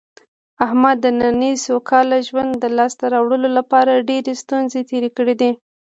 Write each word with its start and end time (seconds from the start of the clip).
احمد 0.65 0.97
د 1.01 1.05
نننۍ 1.19 1.53
سوکاله 1.65 2.17
ژوند 2.27 2.51
د 2.57 2.65
لاسته 2.77 3.05
راوړلو 3.13 3.49
لپاره 3.57 4.03
ډېرې 4.09 4.33
ستونزې 4.43 4.81
تېرې 4.89 5.09
کړې 5.17 5.35
دي. 5.41 5.51